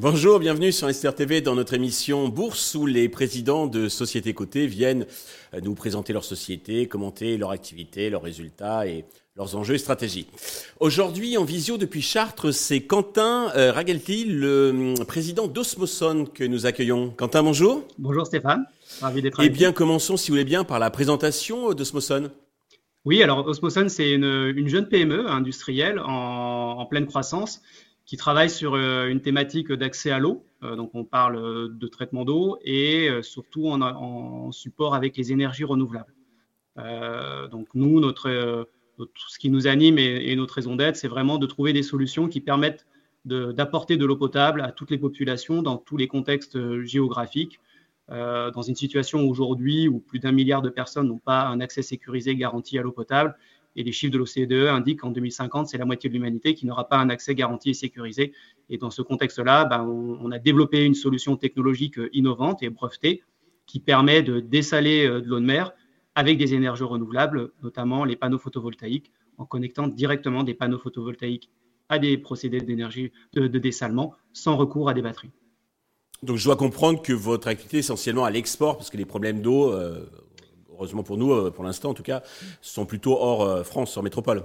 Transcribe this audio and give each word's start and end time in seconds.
Bonjour, 0.00 0.38
bienvenue 0.38 0.72
sur 0.72 0.88
Esther 0.88 1.14
TV 1.14 1.40
dans 1.40 1.54
notre 1.54 1.74
émission 1.74 2.28
Bourse 2.28 2.74
où 2.74 2.86
les 2.86 3.08
présidents 3.08 3.66
de 3.66 3.88
sociétés 3.88 4.34
cotées 4.34 4.66
viennent 4.66 5.06
nous 5.62 5.74
présenter 5.74 6.12
leur 6.12 6.24
société, 6.24 6.88
commenter 6.88 7.36
leur 7.36 7.50
activité, 7.50 8.08
leurs 8.10 8.22
résultats 8.22 8.86
et 8.86 9.04
leurs 9.38 9.56
enjeux 9.56 9.74
et 9.74 9.78
stratégies. 9.78 10.26
Aujourd'hui, 10.80 11.38
en 11.38 11.44
visio 11.44 11.78
depuis 11.78 12.02
Chartres, 12.02 12.52
c'est 12.52 12.80
Quentin 12.80 13.50
euh, 13.56 13.72
Ragelti, 13.72 14.24
le 14.24 14.70
hum, 14.70 15.06
président 15.06 15.46
d'Osmoson 15.46 16.26
que 16.26 16.44
nous 16.44 16.66
accueillons. 16.66 17.10
Quentin, 17.16 17.44
bonjour. 17.44 17.84
Bonjour 17.98 18.26
Stéphane, 18.26 18.66
ravi 19.00 19.22
d'être 19.22 19.40
Eh 19.40 19.48
bien, 19.48 19.72
commençons, 19.72 20.16
si 20.16 20.30
vous 20.30 20.34
voulez 20.34 20.44
bien, 20.44 20.64
par 20.64 20.80
la 20.80 20.90
présentation 20.90 21.72
d'Osmoson. 21.72 22.30
Oui, 23.04 23.22
alors 23.22 23.46
Osmoson, 23.46 23.88
c'est 23.88 24.10
une, 24.10 24.68
jeune 24.68 24.88
PME 24.88 25.30
industrielle 25.30 26.00
en, 26.00 26.76
en 26.78 26.86
pleine 26.86 27.06
croissance 27.06 27.62
qui 28.08 28.16
travaille 28.16 28.48
sur 28.48 28.74
euh, 28.74 29.06
une 29.08 29.20
thématique 29.20 29.70
d'accès 29.70 30.10
à 30.10 30.18
l'eau. 30.18 30.42
Euh, 30.62 30.76
donc, 30.76 30.90
on 30.94 31.04
parle 31.04 31.36
euh, 31.36 31.68
de 31.70 31.86
traitement 31.86 32.24
d'eau 32.24 32.58
et 32.64 33.08
surtout 33.22 33.68
en, 33.68 34.50
support 34.50 34.94
avec 34.94 35.16
les 35.16 35.30
énergies 35.30 35.64
renouvelables. 35.64 36.12
donc, 37.50 37.68
nous, 37.74 38.00
notre, 38.00 38.66
ce 39.14 39.38
qui 39.38 39.50
nous 39.50 39.66
anime 39.66 39.98
et, 39.98 40.34
notre 40.36 40.54
raison 40.54 40.76
d'être, 40.76 40.96
c'est 40.96 41.08
vraiment 41.08 41.38
de 41.38 41.46
trouver 41.46 41.72
des 41.72 41.82
solutions 41.82 42.28
qui 42.28 42.40
permettent 42.40 42.86
d'apporter 43.24 43.96
de, 43.96 44.06
l'eau 44.06 44.16
potable 44.16 44.62
à 44.62 44.72
toutes 44.72 44.90
les 44.90 44.98
populations 44.98 45.62
dans 45.62 45.76
tous 45.76 45.96
les 45.96 46.08
contextes 46.08 46.58
géographiques. 46.82 47.60
dans 48.08 48.62
une 48.62 48.74
situation 48.74 49.28
aujourd'hui 49.28 49.88
où 49.88 49.98
plus 49.98 50.18
d'un 50.18 50.32
milliard 50.32 50.62
de 50.62 50.70
personnes 50.70 51.08
n'ont 51.08 51.18
pas 51.18 51.46
un 51.46 51.60
accès 51.60 51.82
sécurisé 51.82 52.36
garanti 52.36 52.78
à 52.78 52.82
l'eau 52.82 52.92
potable, 52.92 53.36
et 53.78 53.84
les 53.84 53.92
chiffres 53.92 54.12
de 54.12 54.18
l'OCDE 54.18 54.68
indiquent 54.68 55.00
qu'en 55.00 55.10
2050, 55.10 55.68
c'est 55.68 55.78
la 55.78 55.84
moitié 55.84 56.10
de 56.10 56.14
l'humanité 56.14 56.54
qui 56.54 56.66
n'aura 56.66 56.88
pas 56.88 56.98
un 56.98 57.10
accès 57.10 57.36
garanti 57.36 57.70
et 57.70 57.74
sécurisé. 57.74 58.32
Et 58.70 58.76
dans 58.76 58.90
ce 58.90 59.02
contexte-là, 59.02 59.66
ben, 59.66 59.82
on, 59.84 60.32
a 60.32 60.38
développé 60.40 60.84
une 60.84 60.94
solution 60.94 61.36
technologique 61.36 61.96
euh, 61.98 62.08
innovante 62.12 62.62
et 62.64 62.70
brevetée 62.70 63.22
qui 63.66 63.78
permet 63.78 64.22
de 64.22 64.40
dessaler 64.40 65.06
euh, 65.06 65.20
de 65.20 65.28
l'eau 65.28 65.38
de 65.38 65.44
mer 65.44 65.72
avec 66.18 66.36
des 66.36 66.52
énergies 66.52 66.82
renouvelables, 66.82 67.52
notamment 67.62 68.04
les 68.04 68.16
panneaux 68.16 68.40
photovoltaïques, 68.40 69.12
en 69.38 69.44
connectant 69.44 69.86
directement 69.86 70.42
des 70.42 70.52
panneaux 70.52 70.80
photovoltaïques 70.80 71.48
à 71.88 72.00
des 72.00 72.18
procédés 72.18 72.60
d'énergie 72.60 73.12
de, 73.34 73.46
dessalement 73.46 74.14
sans 74.32 74.56
recours 74.56 74.88
à 74.88 74.94
des 74.94 75.00
batteries. 75.00 75.30
Donc 76.24 76.36
je 76.36 76.44
dois 76.44 76.56
comprendre 76.56 77.00
que 77.02 77.12
votre 77.12 77.46
activité 77.46 77.76
est 77.76 77.80
essentiellement 77.80 78.24
à 78.24 78.32
l'export, 78.32 78.76
parce 78.76 78.90
que 78.90 78.96
les 78.96 79.04
problèmes 79.04 79.42
d'eau, 79.42 79.72
euh, 79.72 80.10
heureusement 80.72 81.04
pour 81.04 81.18
nous, 81.18 81.32
euh, 81.32 81.52
pour 81.52 81.62
l'instant 81.62 81.90
en 81.90 81.94
tout 81.94 82.02
cas, 82.02 82.24
sont 82.62 82.84
plutôt 82.84 83.16
hors 83.16 83.42
euh, 83.42 83.62
France, 83.62 83.96
hors 83.96 84.02
métropole. 84.02 84.42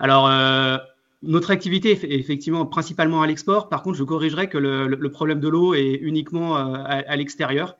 Alors, 0.00 0.26
euh, 0.26 0.78
notre 1.22 1.52
activité 1.52 1.92
est 1.92 2.18
effectivement 2.18 2.66
principalement 2.66 3.22
à 3.22 3.28
l'export. 3.28 3.68
Par 3.68 3.84
contre, 3.84 3.98
je 3.98 4.02
corrigerai 4.02 4.48
que 4.48 4.58
le, 4.58 5.10
problème 5.12 5.38
de 5.38 5.48
l'eau 5.48 5.74
est 5.74 5.94
uniquement 5.94 6.56
à, 6.56 7.16
l'extérieur. 7.16 7.76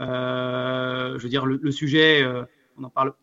je 0.00 1.22
veux 1.22 1.28
dire, 1.28 1.46
le, 1.46 1.70
sujet, 1.72 2.24
on 2.76 2.82
n'en 2.82 2.90
parle 2.90 3.14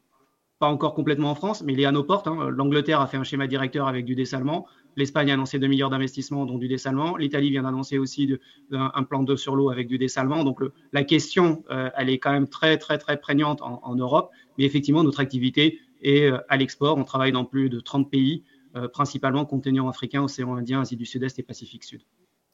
pas 0.59 0.67
encore 0.67 0.93
complètement 0.93 1.31
en 1.31 1.35
France, 1.35 1.61
mais 1.61 1.73
il 1.73 1.79
est 1.81 1.85
à 1.85 1.91
nos 1.91 2.03
portes. 2.03 2.27
Hein. 2.27 2.49
L'Angleterre 2.49 3.01
a 3.01 3.07
fait 3.07 3.17
un 3.17 3.23
schéma 3.23 3.47
directeur 3.47 3.87
avec 3.87 4.05
du 4.05 4.15
dessalement. 4.15 4.65
L'Espagne 4.95 5.31
a 5.31 5.33
annoncé 5.33 5.59
2 5.59 5.67
milliards 5.67 5.89
d'investissements, 5.89 6.45
dont 6.45 6.57
du 6.57 6.67
dessalement. 6.67 7.17
L'Italie 7.17 7.49
vient 7.49 7.63
d'annoncer 7.63 7.97
aussi 7.97 8.37
un, 8.71 9.03
plan 9.03 9.23
d'eau 9.23 9.35
sur 9.35 9.55
l'eau 9.55 9.69
avec 9.71 9.87
du 9.87 9.97
dessalement. 9.97 10.43
Donc 10.43 10.59
la 10.93 11.03
question, 11.03 11.63
euh, 11.69 11.89
elle 11.97 12.09
est 12.09 12.19
quand 12.19 12.31
même 12.31 12.47
très, 12.47 12.77
très, 12.77 12.97
très 12.97 13.19
prégnante 13.19 13.61
en, 13.61 13.95
Europe. 13.95 14.31
Mais 14.57 14.65
effectivement, 14.65 15.03
notre 15.03 15.19
activité 15.19 15.79
est 16.01 16.31
euh, 16.31 16.37
à 16.47 16.57
l'export. 16.57 16.97
On 16.97 17.03
travaille 17.03 17.31
dans 17.31 17.45
plus 17.45 17.69
de 17.69 17.79
30 17.79 18.09
pays, 18.09 18.43
euh, 18.75 18.87
principalement 18.87 19.45
continent 19.45 19.89
africain, 19.89 20.23
océan 20.23 20.55
Indien, 20.55 20.81
Asie 20.81 20.95
du 20.95 21.05
Sud-Est 21.05 21.39
et 21.39 21.43
Pacifique 21.43 21.83
Sud. 21.83 22.03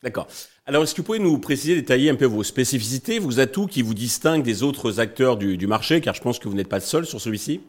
D'accord. 0.02 0.28
Alors, 0.66 0.84
est-ce 0.84 0.94
que 0.94 1.02
vous 1.02 1.06
pouvez 1.06 1.20
nous 1.20 1.38
préciser, 1.40 1.76
détailler 1.76 2.10
un 2.10 2.16
peu 2.16 2.26
vos 2.26 2.44
spécificités, 2.44 3.20
vos 3.20 3.40
atouts 3.40 3.68
qui 3.68 3.82
vous 3.82 3.94
distinguent 3.94 4.44
des 4.44 4.64
autres 4.64 5.00
acteurs 5.00 5.36
du, 5.36 5.68
marché, 5.68 6.00
car 6.00 6.16
je 6.16 6.22
pense 6.22 6.40
que 6.40 6.48
vous 6.48 6.56
n'êtes 6.56 6.70
pas 6.70 6.80
seul 6.80 7.06
sur 7.06 7.20
celui-ci 7.20 7.62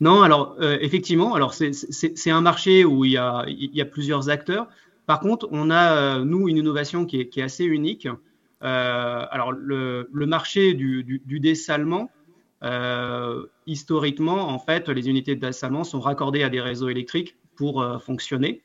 non, 0.00 0.22
alors 0.22 0.56
euh, 0.60 0.76
effectivement, 0.80 1.34
alors 1.34 1.54
c'est 1.54 2.30
un 2.30 2.40
marché 2.40 2.84
où 2.84 3.04
il 3.04 3.12
y, 3.12 3.16
a, 3.16 3.84
plusieurs 3.84 4.28
acteurs. 4.28 4.66
Par 5.06 5.20
contre, 5.20 5.48
on 5.52 5.70
a, 5.70 5.96
euh, 5.96 6.24
nous, 6.24 6.48
une 6.48 6.56
innovation 6.56 7.06
qui 7.06 7.20
est, 7.20 7.38
assez 7.38 7.64
unique. 7.64 8.06
Euh, 8.06 9.26
alors, 9.30 9.52
le, 9.52 10.08
le, 10.12 10.26
marché 10.26 10.74
du, 10.74 11.22
dessalement, 11.40 12.10
historiquement, 13.66 14.48
en 14.48 14.58
fait, 14.58 14.88
les 14.88 15.08
unités 15.08 15.36
de 15.36 15.40
dessalement 15.40 15.84
sont 15.84 16.00
raccordées 16.00 16.42
à 16.42 16.48
des 16.48 16.60
réseaux 16.60 16.88
électriques 16.88 17.36
pour 17.54 17.86
fonctionner. 18.04 18.62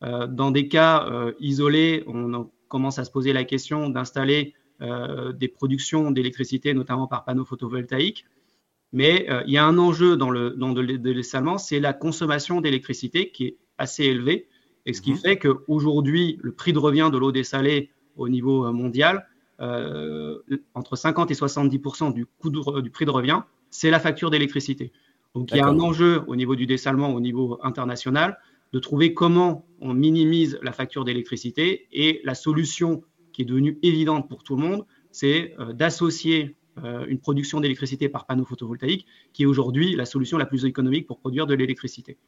dans 0.00 0.52
des 0.52 0.68
cas 0.68 1.08
isolés, 1.40 2.04
on 2.06 2.48
commence 2.68 2.98
à 2.98 3.04
se 3.04 3.10
poser 3.10 3.32
la 3.32 3.44
question 3.44 3.88
d'installer 3.88 4.54
des 4.80 5.48
productions 5.48 6.12
d'électricité, 6.12 6.72
notamment 6.72 7.08
par 7.08 7.24
panneaux 7.24 7.44
photovoltaïques. 7.44 8.24
Mais 8.92 9.26
euh, 9.28 9.42
il 9.46 9.52
y 9.52 9.58
a 9.58 9.64
un 9.64 9.78
enjeu 9.78 10.16
dans 10.16 10.30
le, 10.30 10.50
dans 10.50 10.72
le 10.72 10.98
dessalement, 10.98 11.58
c'est 11.58 11.80
la 11.80 11.92
consommation 11.92 12.60
d'électricité 12.60 13.30
qui 13.30 13.44
est 13.44 13.56
assez 13.76 14.04
élevée. 14.04 14.48
Et 14.86 14.94
ce 14.94 15.02
qui 15.02 15.12
mhm. 15.12 15.18
fait 15.18 15.38
qu'aujourd'hui, 15.38 16.38
le 16.40 16.52
prix 16.52 16.72
de 16.72 16.78
revient 16.78 17.10
de 17.12 17.18
l'eau 17.18 17.32
dessalée 17.32 17.90
au 18.16 18.28
niveau 18.28 18.64
euh, 18.64 18.72
mondial, 18.72 19.26
euh, 19.60 20.38
entre 20.74 20.96
50 20.96 21.30
et 21.30 21.34
70 21.34 21.78
du, 22.14 22.26
coût 22.26 22.50
du 22.50 22.90
prix 22.90 23.04
de 23.04 23.10
revient, 23.10 23.42
c'est 23.70 23.90
la 23.90 24.00
facture 24.00 24.30
d'électricité. 24.30 24.92
Donc 25.34 25.50
il 25.50 25.58
y 25.58 25.60
a 25.60 25.66
un 25.66 25.78
enjeu 25.80 26.22
au 26.26 26.36
niveau 26.36 26.56
du 26.56 26.64
dessalement, 26.64 27.12
au 27.12 27.20
niveau 27.20 27.58
international, 27.62 28.38
de 28.72 28.78
trouver 28.78 29.14
comment 29.14 29.66
on 29.80 29.94
minimise 29.94 30.58
la 30.62 30.72
facture 30.72 31.04
d'électricité. 31.04 31.88
Et 31.92 32.20
la 32.24 32.34
solution 32.34 33.02
qui 33.32 33.42
est 33.42 33.44
devenue 33.44 33.78
évidente 33.82 34.28
pour 34.28 34.42
tout 34.42 34.56
le 34.56 34.62
monde, 34.62 34.86
c'est 35.10 35.54
d'associer 35.74 36.56
euh, 36.84 37.06
une 37.08 37.18
production 37.18 37.60
d'électricité 37.60 38.08
par 38.08 38.26
panneau 38.26 38.44
photovoltaïque, 38.44 39.06
qui 39.32 39.42
est 39.42 39.46
aujourd'hui 39.46 39.96
la 39.96 40.04
solution 40.04 40.38
la 40.38 40.46
plus 40.46 40.64
économique 40.64 41.06
pour 41.06 41.18
produire 41.18 41.46
de 41.46 41.54
l'électricité. 41.54 42.18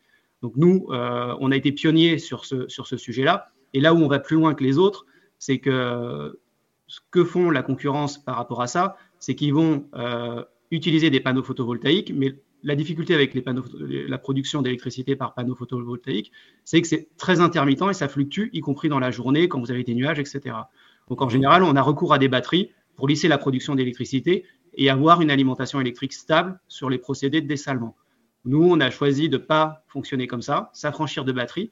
Donc 0.43 0.57
nous, 0.57 0.87
euh, 0.91 1.37
on 1.41 1.53
a 1.53 1.57
été 1.57 1.73
pionniers 1.73 2.19
sur 2.19 2.45
ce, 2.45 2.67
sujet-là. 2.97 3.53
Et 3.75 3.81
là 3.81 3.95
où 3.95 3.99
on 3.99 4.09
va 4.09 4.19
plus 4.19 4.37
loin 4.37 4.55
que 4.55 4.65
les 4.65 4.79
autres, 4.79 5.07
c'est 5.39 5.59
que 5.59 6.41
ce 6.87 7.01
que 7.11 7.25
font 7.25 7.51
la 7.51 7.63
concurrence 7.63 8.23
par 8.23 8.37
rapport 8.37 8.63
à 8.63 8.67
ça, 8.67 8.97
c'est 9.19 9.35
qu'ils 9.35 9.55
vont 9.55 9.87
euh, 9.95 10.43
utiliser 10.71 11.11
des 11.11 11.21
panneaux 11.21 11.43
photovoltaïques, 11.43 12.13
mais 12.15 12.35
la 12.63 12.75
difficulté 12.75 13.15
avec 13.15 13.35
la 13.35 14.19
production 14.19 14.63
d'électricité 14.63 15.17
par 15.17 15.35
panneaux 15.35 15.55
photovoltaïques, 15.55 16.33
c'est 16.65 16.81
que 16.81 16.87
c'est 16.87 17.09
très 17.17 17.41
intermittent 17.41 17.83
et 17.91 17.95
ça 17.95 18.09
fluctue, 18.09 18.51
y 18.53 18.61
compris 18.61 18.89
dans 18.89 18.99
la 18.99 19.11
journée, 19.11 19.49
quand 19.49 19.61
vous 19.61 19.71
avez 19.71 19.85
des 19.85 19.95
nuages, 19.95 20.19
etc. 20.19 20.57
Donc 21.09 21.23
en 21.23 21.29
général, 21.29 21.63
on 21.63 21.75
a 21.77 21.83
recours 21.83 22.13
à 22.13 22.19
des 22.19 22.29
batteries 22.29 22.71
pour 22.97 23.09
lisser 23.09 23.29
la 23.29 23.39
production 23.39 23.75
d'électricité 23.75 24.45
et 24.75 24.91
avoir 24.91 25.21
une 25.21 25.31
alimentation 25.31 25.81
électrique 25.81 26.13
stable 26.13 26.61
sur 26.69 26.91
les 26.91 26.99
procédés 26.99 27.41
de 27.41 27.47
dessalement. 27.47 27.97
Nous, 28.45 28.63
on 28.63 28.81
a 28.81 28.91
choisi 28.91 29.29
de 29.29 29.37
ne 29.37 29.43
pas 29.43 29.85
fonctionner 29.89 30.27
comme 30.27 30.43
ça, 30.43 30.71
s'affranchir 30.73 31.25
de 31.25 31.33
batterie, 31.33 31.71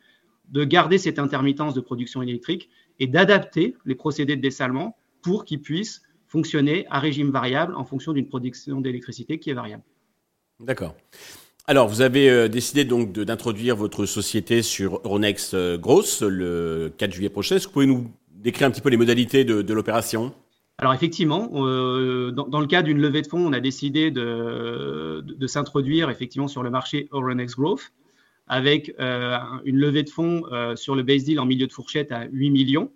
de 0.50 0.65
garder 0.65 0.98
cette 0.98 1.19
intermittence 1.19 1.75
de 1.75 1.81
production 1.81 2.22
électrique 2.22 2.71
et 2.98 3.06
d'adapter 3.06 3.77
les 3.84 3.94
procédés 3.94 4.37
de 4.37 4.43
dessalement 4.43 4.97
pour 5.22 5.44
qu'ils 5.44 5.60
puissent 5.60 6.03
fonctionner 6.27 6.87
à 6.91 6.98
régime 6.98 7.31
variable 7.31 7.75
en 7.75 7.84
fonction 7.84 8.12
d'une 8.12 8.28
production 8.28 8.81
d'électricité 8.81 9.38
qui 9.38 9.50
est 9.50 9.54
variable. 9.54 9.82
D'accord. 10.61 10.97
Alors, 11.69 11.87
vous 11.87 12.01
avez 12.01 12.29
euh, 12.29 12.49
décidé 12.49 12.85
donc 12.85 13.13
d'introduire 13.13 13.77
votre 13.77 14.07
société 14.07 14.63
sur 14.63 15.01
Euronext 15.05 15.55
euh, 15.55 15.79
Gross 15.79 16.23
le 16.23 16.93
4 16.99 17.13
juillet 17.13 17.29
prochain. 17.29 17.57
Est-ce 17.57 17.69
que 17.69 17.71
vous 17.71 17.75
pouvez 17.75 17.87
nous 17.87 18.11
décrire 18.33 18.67
un 18.67 18.71
petit 18.73 18.81
peu 18.81 18.89
les 18.89 18.97
modalités 18.97 19.45
de 19.45 19.73
l'opération? 19.73 20.35
Alors 20.79 20.95
effectivement, 20.95 21.51
euh, 21.55 22.31
dans, 22.31 22.61
le 22.61 22.67
cas 22.67 22.83
d'une 22.83 23.01
levée 23.01 23.23
de 23.23 23.27
fonds, 23.27 23.47
on 23.47 23.53
a 23.53 23.61
décidé 23.61 24.11
de, 24.11 25.25
s'introduire 25.47 26.09
effectivement 26.10 26.49
sur 26.49 26.63
le 26.63 26.71
marché 26.71 27.09
Euronext 27.13 27.57
Growth 27.57 27.93
avec 28.47 28.95
une 28.99 29.77
levée 29.77 30.04
de 30.04 30.11
fonds 30.11 30.45
sur 30.77 30.95
le 30.95 31.03
base 31.03 31.25
deal 31.25 31.41
en 31.41 31.47
milieu 31.47 31.66
de 31.66 31.72
fourchette 31.72 32.13
à 32.13 32.27
8 32.31 32.51
millions 32.51 32.93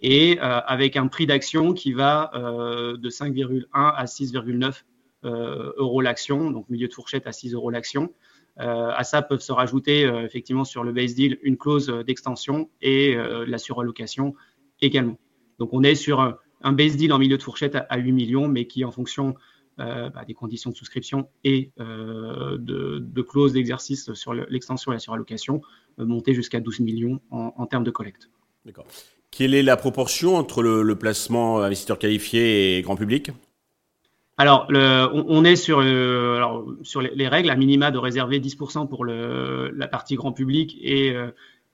et 0.00 0.38
avec 0.40 0.96
un 0.96 1.06
prix 1.06 1.26
d'action 1.26 1.74
qui 1.74 1.92
va 1.92 2.30
de 2.34 3.10
5,1 3.10 3.66
à 3.74 4.04
6,9 4.06 4.72
euros 5.24 6.00
l'action, 6.00 6.50
donc 6.50 6.68
milieu 6.68 6.88
de 6.88 6.92
fourchette 6.92 7.26
à 7.26 7.32
6 7.32 7.54
euros 7.54 7.70
l'action. 7.70 8.12
à 8.58 9.02
ça 9.04 9.22
peuvent 9.22 9.40
se 9.40 9.52
rajouter 9.52 10.02
effectivement 10.24 10.64
sur 10.64 10.84
le 10.84 10.92
base 10.92 11.14
deal 11.14 11.38
une 11.42 11.56
clause 11.56 11.88
d'extension 12.06 12.70
et 12.80 13.16
la 13.16 13.58
surallocation 13.58 14.34
également. 14.80 15.18
Donc 15.58 15.70
on 15.72 15.82
est 15.82 15.94
sur 15.94 16.20
un, 16.20 16.72
base 16.72 16.96
deal 16.96 17.12
en 17.12 17.18
milieu 17.18 17.36
de 17.36 17.42
fourchette 17.42 17.76
à, 17.76 17.98
8 17.98 18.12
millions, 18.12 18.48
mais 18.48 18.66
qui 18.66 18.84
en 18.84 18.90
fonction 18.90 19.34
euh, 19.80 20.10
bah, 20.10 20.24
des 20.26 20.34
conditions 20.34 20.70
de 20.70 20.76
souscription 20.76 21.28
et 21.44 21.70
euh, 21.78 22.56
de, 22.58 23.22
clauses 23.22 23.52
d'exercice 23.52 24.12
sur 24.14 24.34
l'extension 24.34 24.90
et 24.90 24.96
la 24.96 24.98
surallocation, 24.98 25.62
euh, 26.00 26.20
jusqu'à 26.28 26.58
12 26.58 26.80
millions 26.80 27.20
en, 27.30 27.64
termes 27.66 27.84
de 27.84 27.90
collecte. 27.90 28.28
D'accord. 28.64 28.86
Quelle 29.30 29.54
est 29.54 29.62
la 29.62 29.76
proportion 29.76 30.36
entre 30.36 30.62
le, 30.62 30.96
placement 30.96 31.60
investisseur 31.60 31.98
qualifié 31.98 32.76
et 32.76 32.82
grand 32.82 32.96
public? 32.96 33.30
Alors, 34.38 34.66
le, 34.70 35.08
on, 35.12 35.44
est 35.44 35.56
sur, 35.56 35.82
sur 36.82 37.02
les, 37.02 37.28
règles, 37.28 37.50
à 37.50 37.56
minima 37.56 37.90
de 37.90 37.98
réserver 37.98 38.38
10% 38.38 38.88
pour 38.88 39.04
le, 39.04 39.70
la 39.74 39.88
partie 39.88 40.14
grand 40.14 40.32
public 40.32 40.78
et, 40.80 41.14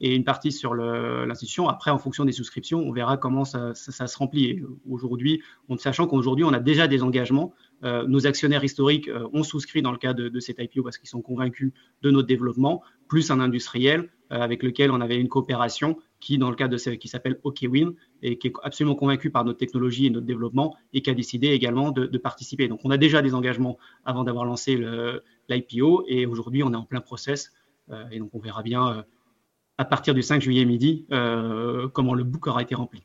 et 0.00 0.14
une 0.14 0.24
partie 0.24 0.52
sur 0.52 0.74
l'institution. 0.74 1.68
Après, 1.68 1.90
en 1.90 1.98
fonction 1.98 2.24
des 2.24 2.32
souscriptions, 2.32 2.80
on 2.80 2.92
verra 2.92 3.16
comment 3.16 3.44
ça, 3.44 3.74
se 3.74 4.18
remplit. 4.18 4.62
Aujourd'hui, 4.88 5.42
sachant 5.78 6.06
qu'aujourd'hui, 6.06 6.44
on 6.44 6.52
a 6.52 6.60
déjà 6.60 6.88
des 6.88 7.02
engagements. 7.02 7.54
Euh, 7.84 8.06
nos 8.06 8.26
actionnaires 8.26 8.64
historiques 8.64 9.08
euh, 9.08 9.28
ont 9.32 9.42
souscrit 9.42 9.82
dans 9.82 9.92
le 9.92 9.98
cas 9.98 10.14
de, 10.14 10.28
de 10.28 10.40
cet 10.40 10.58
IPO 10.58 10.82
parce 10.82 10.96
qu'ils 10.96 11.08
sont 11.08 11.20
convaincus 11.20 11.72
de 12.02 12.10
notre 12.10 12.26
développement, 12.26 12.82
plus 13.08 13.30
un 13.30 13.40
industriel 13.40 14.08
euh, 14.32 14.40
avec 14.40 14.62
lequel 14.62 14.90
on 14.90 15.00
avait 15.00 15.16
une 15.16 15.28
coopération 15.28 15.98
qui, 16.24 16.38
dans 16.38 16.50
le 16.50 16.56
cas 16.56 16.68
de 16.68 16.76
ce 16.76 16.90
qui 16.90 17.08
s'appelle 17.08 17.38
OKWin, 17.44 17.92
et 18.22 18.38
qui 18.38 18.48
est 18.48 18.52
absolument 18.62 18.96
convaincu 18.96 19.30
par 19.30 19.44
notre 19.44 19.58
technologie 19.58 20.06
et 20.06 20.10
notre 20.10 20.26
développement, 20.26 20.76
et 20.92 21.02
qui 21.02 21.10
a 21.10 21.14
décidé 21.14 21.48
également 21.48 21.90
de, 21.90 22.06
de 22.06 22.18
participer. 22.18 22.66
Donc, 22.68 22.80
on 22.84 22.90
a 22.90 22.96
déjà 22.96 23.22
des 23.22 23.34
engagements 23.34 23.78
avant 24.04 24.24
d'avoir 24.24 24.44
lancé 24.44 24.80
l'IPO, 25.48 26.04
et 26.08 26.26
aujourd'hui, 26.26 26.62
on 26.62 26.72
est 26.72 26.76
en 26.76 26.84
plein 26.84 27.00
process, 27.00 27.52
et 28.10 28.18
donc 28.18 28.30
on 28.34 28.38
verra 28.38 28.62
bien 28.62 29.04
à 29.78 29.84
partir 29.84 30.14
du 30.14 30.22
5 30.22 30.40
juillet 30.40 30.64
midi 30.64 31.04
euh, 31.12 31.88
comment 31.88 32.14
le 32.14 32.24
book 32.24 32.46
aura 32.46 32.62
été 32.62 32.74
rempli. 32.74 33.02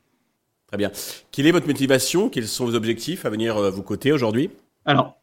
Très 0.66 0.76
bien. 0.76 0.90
Quelle 1.32 1.46
est 1.46 1.52
votre 1.52 1.66
motivation? 1.66 2.28
Quels 2.28 2.46
sont 2.46 2.64
vos 2.64 2.74
objectifs 2.74 3.26
à 3.26 3.30
venir 3.30 3.56
euh, 3.56 3.70
vous 3.70 3.82
côté 3.82 4.12
aujourd'hui? 4.12 4.50
Alors, 4.84 5.16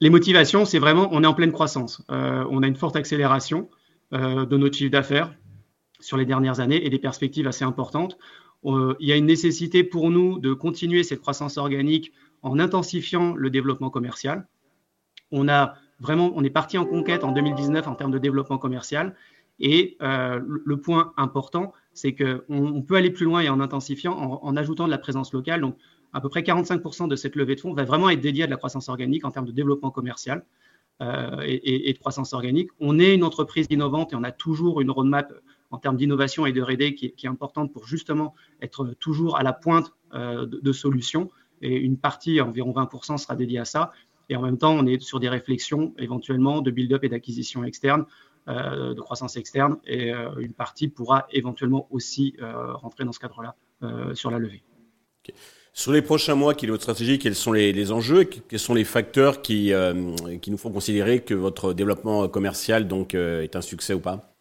les 0.00 0.10
motivations, 0.10 0.64
c'est 0.64 0.78
vraiment, 0.78 1.08
on 1.12 1.24
est 1.24 1.26
en 1.26 1.34
pleine 1.34 1.52
croissance. 1.52 2.02
Euh, 2.10 2.44
on 2.50 2.62
a 2.62 2.66
une 2.66 2.76
forte 2.76 2.96
accélération 2.96 3.68
de 4.12 4.58
notre 4.58 4.76
chiffre 4.76 4.90
d'affaires 4.90 5.34
sur 6.02 6.16
les 6.16 6.26
dernières 6.26 6.60
années 6.60 6.84
et 6.84 6.90
des 6.90 6.98
perspectives 6.98 7.46
assez 7.46 7.64
importantes. 7.64 8.18
il 8.64 8.96
y 9.00 9.12
a 9.12 9.16
une 9.16 9.26
nécessité 9.26 9.84
pour 9.84 10.10
nous 10.10 10.38
de 10.38 10.52
continuer 10.52 11.02
cette 11.02 11.20
croissance 11.20 11.56
organique 11.56 12.12
en 12.42 12.58
intensifiant 12.58 13.34
le 13.34 13.50
développement 13.50 13.90
commercial. 13.90 14.46
On 15.30 15.48
a 15.48 15.74
vraiment, 16.00 16.32
on 16.34 16.44
est 16.44 16.50
parti 16.50 16.76
en 16.78 16.84
conquête 16.84 17.24
en 17.24 17.32
2019 17.32 17.88
en 17.88 17.94
termes 17.94 18.10
de 18.10 18.18
développement 18.18 18.58
commercial 18.58 19.14
et 19.60 19.96
euh, 20.02 20.40
le 20.42 20.76
point 20.80 21.12
important, 21.16 21.72
c'est 21.92 22.14
qu'on 22.14 22.42
on 22.48 22.82
peut 22.82 22.96
aller 22.96 23.10
plus 23.10 23.24
loin 23.24 23.40
et 23.40 23.48
en 23.48 23.60
intensifiant, 23.60 24.12
en, 24.14 24.56
ajoutant 24.56 24.86
de 24.86 24.90
la 24.90 24.98
présence 24.98 25.32
locale. 25.32 25.60
Donc, 25.60 25.76
à 26.12 26.20
peu 26.20 26.28
près 26.28 26.42
45% 26.42 27.08
de 27.08 27.16
cette 27.16 27.36
levée 27.36 27.54
de 27.54 27.60
fonds 27.60 27.72
va 27.72 27.84
vraiment 27.84 28.10
être 28.10 28.20
dédiée 28.20 28.42
à 28.42 28.46
de 28.46 28.50
la 28.50 28.56
croissance 28.56 28.88
organique 28.88 29.24
en 29.24 29.30
termes 29.30 29.46
de 29.46 29.52
développement 29.52 29.90
commercial 29.90 30.44
euh, 31.00 31.40
et, 31.44 31.92
de 31.92 31.98
croissance 31.98 32.32
organique. 32.32 32.70
On 32.80 32.98
est 32.98 33.14
une 33.14 33.24
entreprise 33.24 33.66
innovante 33.70 34.12
et 34.12 34.16
on 34.16 34.24
a 34.24 34.32
toujours 34.32 34.80
une 34.80 34.90
roadmap 34.90 35.32
en 35.72 35.78
termes 35.78 35.96
d'innovation 35.96 36.46
et 36.46 36.52
de 36.52 36.62
R&D 36.62 36.94
qui, 36.94 37.06
est 37.06 37.26
importante 37.26 37.72
pour 37.72 37.86
justement 37.86 38.34
être 38.60 38.94
toujours 39.00 39.38
à 39.38 39.42
la 39.42 39.52
pointe 39.52 39.92
euh, 40.14 40.46
de, 40.46 40.72
solutions. 40.72 41.30
Et 41.62 41.74
une 41.74 41.96
partie, 41.96 42.40
environ 42.40 42.72
20%, 42.72 43.16
sera 43.16 43.34
dédiée 43.34 43.58
à 43.58 43.64
ça. 43.64 43.90
Et 44.28 44.36
en 44.36 44.42
même 44.42 44.58
temps, 44.58 44.74
on 44.74 44.86
est 44.86 45.00
sur 45.00 45.18
des 45.18 45.30
réflexions 45.30 45.94
éventuellement 45.98 46.60
de 46.60 46.70
build-up 46.70 47.02
et 47.04 47.08
d'acquisition 47.08 47.64
externe 47.64 48.04
euh, 48.48 48.92
de 48.92 49.00
croissance 49.00 49.36
externe 49.36 49.78
et 49.86 50.12
euh, 50.12 50.34
une 50.38 50.52
partie 50.52 50.88
pourra 50.88 51.26
éventuellement 51.30 51.86
aussi 51.90 52.36
rentrer 52.40 53.04
dans 53.04 53.12
ce 53.12 53.20
cadre-là 53.20 53.56
sur 54.14 54.30
la 54.30 54.38
levée. 54.38 54.62
Sur 55.72 55.92
les 55.92 56.02
prochains 56.02 56.34
mois, 56.34 56.54
quelle 56.54 56.68
est 56.68 56.72
votre 56.72 56.82
stratégie? 56.82 57.18
Quels 57.18 57.34
sont 57.34 57.52
les, 57.52 57.92
enjeux? 57.92 58.24
Quels 58.24 58.58
sont 58.58 58.74
les 58.74 58.84
facteurs 58.84 59.42
qui, 59.42 59.72
qui 60.40 60.50
nous 60.50 60.56
font 60.58 60.70
considérer 60.70 61.20
que 61.20 61.34
votre 61.34 61.72
développement 61.72 62.28
commercial 62.28 62.86
donc, 62.86 63.14
est 63.14 63.56
un 63.56 63.60
succès 63.60 63.94
ou 63.94 64.00
pas? 64.00 64.31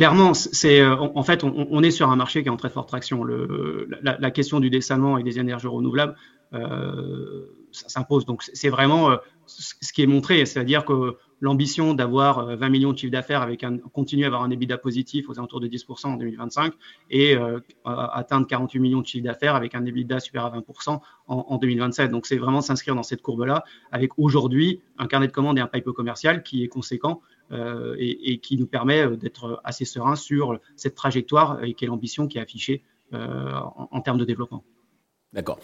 Clairement, 0.00 0.32
c'est 0.32 0.82
en 0.82 1.22
fait, 1.22 1.44
on, 1.44 1.82
est 1.82 1.90
sur 1.90 2.08
un 2.08 2.16
marché 2.16 2.42
qui 2.42 2.48
est 2.48 2.50
en 2.50 2.56
très 2.56 2.70
forte 2.70 2.88
traction. 2.88 3.22
La, 3.22 4.30
question 4.30 4.58
du 4.58 4.70
dessalement 4.70 5.18
et 5.18 5.22
des 5.22 5.38
énergies 5.38 5.66
renouvelables 5.66 6.16
ça 6.52 7.88
s'impose. 7.88 8.24
Donc, 8.24 8.42
c'est 8.42 8.70
vraiment 8.70 9.18
ce 9.46 9.92
qui 9.92 10.02
est 10.02 10.06
montré, 10.06 10.46
c'est-à-dire 10.46 10.84
que 10.84 11.16
l'ambition 11.40 11.94
d'avoir 11.94 12.46
20 12.56 12.66
euh, 12.66 12.70
millions 12.70 12.92
de 12.92 12.98
chiffre 12.98 13.12
d'affaires 13.12 13.42
avec 13.42 13.64
un 13.64 13.78
continuer 13.78 14.24
à 14.24 14.26
avoir 14.26 14.42
un 14.42 14.50
EBITDA 14.50 14.78
positif 14.78 15.28
aux 15.28 15.38
alentours 15.38 15.60
de 15.60 15.68
10% 15.68 16.06
en 16.06 16.16
2025 16.16 16.74
et 17.10 17.34
euh, 17.34 17.60
atteindre 17.84 18.46
48 18.46 18.78
millions 18.78 19.00
de 19.00 19.06
chiffre 19.06 19.24
d'affaires 19.24 19.54
avec 19.54 19.74
un 19.74 19.84
EBITDA 19.84 20.20
supérieur 20.20 20.54
à 20.54 20.58
20% 20.58 21.00
en, 21.26 21.56
2027. 21.56 22.10
Donc 22.10 22.26
c'est 22.26 22.36
vraiment 22.36 22.60
s'inscrire 22.60 22.94
dans 22.94 23.02
cette 23.02 23.22
courbe-là 23.22 23.64
avec 23.90 24.12
aujourd'hui 24.18 24.80
un 24.98 25.06
carnet 25.06 25.28
de 25.28 25.32
commandes 25.32 25.58
et 25.58 25.62
un 25.62 25.66
pipe 25.66 25.90
commercial 25.90 26.42
qui 26.42 26.62
est 26.62 26.68
conséquent 26.68 27.22
euh, 27.52 27.96
et, 27.98 28.38
qui 28.38 28.56
nous 28.56 28.66
permet 28.66 29.16
d'être 29.16 29.60
assez 29.64 29.84
serein 29.84 30.16
sur 30.16 30.60
cette 30.76 30.94
trajectoire 30.94 31.62
et 31.64 31.74
qui 31.74 31.84
est 31.84 31.88
l'ambition 31.88 32.26
qui 32.26 32.38
est 32.38 32.40
affichée 32.40 32.82
en 33.12 34.00
termes 34.02 34.18
de 34.18 34.24
développement. 34.24 34.62
D'accord. 35.32 35.58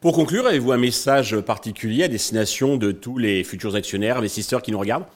Pour 0.00 0.12
conclure, 0.12 0.46
avez-vous 0.46 0.70
un 0.70 0.76
message 0.76 1.40
particulier 1.40 2.04
à 2.04 2.08
destination 2.08 2.76
de 2.76 2.92
tous 2.92 3.18
les 3.18 3.42
futurs 3.42 3.74
actionnaires, 3.74 4.18
investisseurs 4.18 4.62
qui 4.62 4.70
nous 4.70 4.78
regardent? 4.78 5.06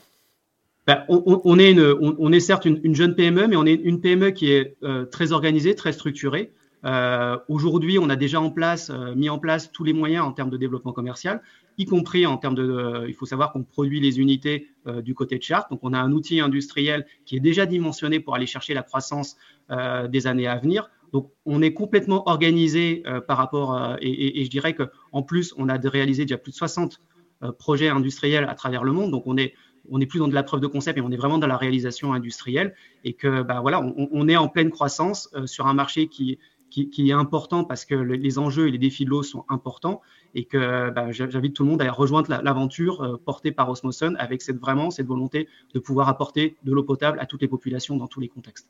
Ben, 0.88 1.04
on, 1.08 1.58
est 1.58 1.78
on, 2.00 2.32
est 2.32 2.40
certes 2.40 2.64
une, 2.64 2.94
jeune 2.94 3.14
PME, 3.14 3.46
mais 3.46 3.56
on 3.56 3.66
est 3.66 3.74
une 3.74 4.00
PME 4.00 4.30
qui 4.30 4.50
est 4.50 4.74
euh, 4.82 5.04
très 5.04 5.32
organisée, 5.32 5.74
très 5.74 5.92
structurée. 5.92 6.50
Euh, 6.86 7.36
aujourd'hui, 7.48 7.98
on 7.98 8.08
a 8.08 8.16
déjà 8.16 8.40
en 8.40 8.50
place, 8.50 8.88
euh, 8.88 9.14
mis 9.14 9.28
en 9.28 9.38
place 9.38 9.70
tous 9.70 9.84
les 9.84 9.92
moyens 9.92 10.24
en 10.24 10.32
termes 10.32 10.48
de 10.48 10.56
développement 10.56 10.92
commercial, 10.92 11.42
y 11.78 11.86
compris 11.86 12.26
en 12.26 12.36
termes 12.36 12.54
de. 12.54 13.04
il 13.08 13.14
faut 13.14 13.26
savoir 13.26 13.52
qu'on 13.52 13.62
produit 13.62 14.00
les 14.00 14.20
unités 14.20 14.68
du 15.02 15.14
côté 15.14 15.38
de 15.38 15.42
Chart. 15.42 15.66
Donc, 15.70 15.80
on 15.82 15.92
a 15.92 15.98
un 15.98 16.12
outil 16.12 16.40
industriel 16.40 17.06
qui 17.24 17.36
est 17.36 17.40
déjà 17.40 17.66
dimensionné 17.66 18.20
pour 18.20 18.34
aller 18.34 18.46
chercher 18.46 18.74
la 18.74 18.82
croissance 18.82 19.36
des 19.70 20.26
années 20.26 20.46
à 20.46 20.56
venir. 20.56 20.90
Donc, 21.12 21.30
on 21.46 21.62
est 21.62 21.72
complètement 21.72 22.28
organisé 22.28 23.02
euh, 23.06 23.20
par 23.20 23.38
rapport, 23.38 23.74
à, 23.74 23.96
et, 24.00 24.44
je 24.44 24.50
dirais 24.50 24.74
qu'en 24.74 25.22
plus, 25.22 25.54
on 25.56 25.68
a 25.68 25.78
réalisé 25.78 26.24
déjà 26.24 26.38
plus 26.38 26.52
de 26.52 26.56
60 26.56 27.00
euh, 27.42 27.52
projets 27.52 27.88
industriels 27.88 28.44
à 28.44 28.54
travers 28.54 28.84
le 28.84 28.92
monde. 28.92 29.10
Donc, 29.10 29.22
on 29.26 29.36
est, 29.36 29.54
on 29.90 30.00
est 30.00 30.06
plus 30.06 30.18
dans 30.18 30.28
de 30.28 30.34
la 30.34 30.42
preuve 30.42 30.60
de 30.60 30.66
concept, 30.66 30.98
et 30.98 31.00
on 31.00 31.10
est 31.10 31.16
vraiment 31.16 31.38
dans 31.38 31.46
la 31.46 31.56
réalisation 31.56 32.12
industrielle. 32.12 32.74
Et 33.04 33.14
que, 33.14 33.42
bah, 33.42 33.60
voilà, 33.60 33.80
on, 33.80 34.28
est 34.28 34.36
en 34.36 34.48
pleine 34.48 34.70
croissance 34.70 35.30
euh, 35.34 35.46
sur 35.46 35.66
un 35.66 35.74
marché 35.74 36.08
qui, 36.08 36.38
qui, 36.70 37.08
est 37.08 37.12
important 37.12 37.64
parce 37.64 37.84
que 37.84 37.94
les 37.94 38.38
enjeux 38.38 38.68
et 38.68 38.70
les 38.70 38.78
défis 38.78 39.04
de 39.04 39.10
l'eau 39.10 39.22
sont 39.22 39.44
importants. 39.48 40.00
Et 40.34 40.44
que 40.44 40.90
bah, 40.90 41.10
j'invite 41.10 41.54
tout 41.54 41.64
le 41.64 41.70
monde 41.70 41.82
à 41.82 41.90
rejoindre 41.90 42.30
l'aventure 42.42 43.18
portée 43.24 43.50
par 43.50 43.70
Osmoson 43.70 44.14
avec 44.18 44.46
vraiment 44.52 44.90
cette 44.90 45.06
volonté 45.06 45.48
de 45.72 45.78
pouvoir 45.78 46.08
apporter 46.08 46.56
de 46.64 46.72
l'eau 46.72 46.82
potable 46.82 47.18
à 47.20 47.26
toutes 47.26 47.40
les 47.42 47.48
populations 47.48 47.96
dans 47.96 48.08
tous 48.08 48.20
les 48.20 48.28
contextes. 48.28 48.68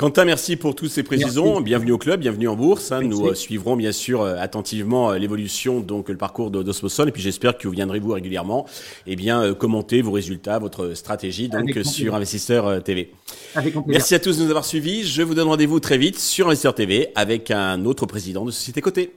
Quentin, 0.00 0.24
merci 0.24 0.56
pour 0.56 0.74
toutes 0.74 0.90
ces 0.90 1.02
précisions. 1.02 1.60
Bienvenue 1.60 1.92
au 1.92 1.98
club, 1.98 2.20
bienvenue 2.20 2.48
en 2.48 2.56
bourse. 2.56 2.90
Hein. 2.90 3.02
Nous 3.02 3.26
euh, 3.26 3.34
suivrons 3.34 3.76
bien 3.76 3.92
sûr 3.92 4.22
euh, 4.22 4.36
attentivement 4.38 5.10
euh, 5.10 5.18
l'évolution, 5.18 5.80
donc 5.80 6.08
le 6.08 6.16
parcours 6.16 6.50
d'Osmoson, 6.50 7.06
et 7.06 7.12
puis 7.12 7.20
j'espère 7.20 7.58
que 7.58 7.68
vous 7.68 7.74
viendrez 7.74 8.00
vous 8.00 8.12
régulièrement, 8.12 8.66
et 9.06 9.12
eh 9.12 9.16
bien 9.16 9.52
commenter 9.52 10.00
vos 10.00 10.12
résultats, 10.12 10.58
votre 10.58 10.94
stratégie, 10.94 11.50
donc 11.50 11.78
sur 11.84 12.14
Investisseur 12.14 12.82
TV. 12.82 13.12
merci 13.86 14.14
à 14.14 14.18
tous 14.20 14.38
de 14.38 14.44
nous 14.44 14.48
avoir 14.48 14.64
suivis. 14.64 15.04
Je 15.04 15.22
vous 15.22 15.34
donne 15.34 15.48
rendez-vous 15.48 15.80
très 15.80 15.98
vite 15.98 16.18
sur 16.18 16.46
Investisseur 16.46 16.74
TV 16.74 17.08
avec 17.14 17.50
un 17.50 17.84
autre 17.84 18.06
président 18.06 18.46
de 18.46 18.50
société 18.50 18.80
cotée. 18.80 19.12